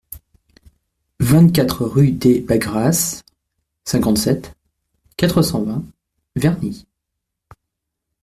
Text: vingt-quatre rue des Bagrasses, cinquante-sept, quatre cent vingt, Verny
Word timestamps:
vingt-quatre 1.19 1.85
rue 1.85 2.11
des 2.11 2.39
Bagrasses, 2.39 3.23
cinquante-sept, 3.85 4.55
quatre 5.15 5.43
cent 5.43 5.61
vingt, 5.61 5.83
Verny 6.35 6.87